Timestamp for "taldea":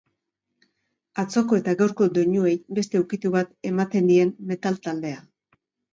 4.89-5.21